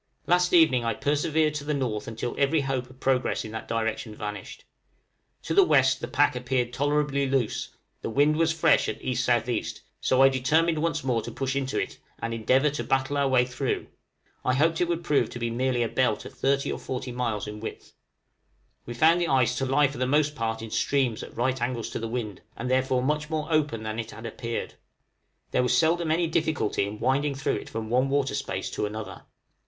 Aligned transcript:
Last 0.25 0.51
evening 0.51 0.83
I 0.83 0.95
persevered 0.95 1.53
to 1.53 1.63
the 1.63 1.75
N. 1.75 1.83
until 1.83 2.33
every 2.35 2.61
hope 2.61 2.89
of 2.89 2.99
progress 2.99 3.45
in 3.45 3.51
that 3.51 3.67
direction 3.67 4.15
vanished. 4.15 4.65
To 5.43 5.53
the 5.53 5.61
W. 5.61 5.79
the 5.99 6.07
pack 6.07 6.35
appeared 6.35 6.73
tolerably 6.73 7.29
loose; 7.29 7.69
the 8.01 8.09
wind 8.09 8.35
was 8.37 8.51
fresh 8.51 8.89
at 8.89 8.99
E.S.E., 9.05 9.65
so 9.99 10.23
I 10.23 10.29
determined 10.29 10.79
once 10.79 11.03
more 11.03 11.21
to 11.21 11.31
push 11.31 11.55
into 11.55 11.77
it, 11.79 11.99
and 12.17 12.33
endeavor 12.33 12.71
to 12.71 12.83
battle 12.83 13.15
our 13.15 13.27
way 13.27 13.45
through; 13.45 13.89
I 14.43 14.55
hoped 14.55 14.81
it 14.81 14.87
would 14.87 15.03
prove 15.03 15.29
to 15.29 15.37
be 15.37 15.51
merely 15.51 15.83
a 15.83 15.87
belt 15.87 16.25
of 16.25 16.33
30 16.33 16.71
or 16.71 16.79
40 16.79 17.11
miles 17.11 17.45
in 17.45 17.59
width. 17.59 17.93
We 18.87 18.95
found 18.95 19.21
the 19.21 19.27
ice 19.27 19.55
to 19.59 19.67
lie 19.67 19.87
for 19.87 19.99
the 19.99 20.07
most 20.07 20.33
part 20.33 20.63
in 20.63 20.71
streams 20.71 21.21
at 21.21 21.37
right 21.37 21.61
angles 21.61 21.91
to 21.91 21.99
the 21.99 22.07
wind, 22.07 22.41
and 22.57 22.71
therefore 22.71 23.03
much 23.03 23.29
more 23.29 23.45
open 23.53 23.83
than 23.83 23.99
it 23.99 24.09
had 24.09 24.25
appeared: 24.25 24.73
there 25.51 25.61
was 25.61 25.77
seldom 25.77 26.09
any 26.09 26.25
difficulty 26.25 26.87
in 26.87 26.99
winding 26.99 27.35
through 27.35 27.57
it 27.57 27.69
from 27.69 27.91
one 27.91 28.09
water 28.09 28.33
space 28.33 28.71
to 28.71 28.87
another. 28.87 29.25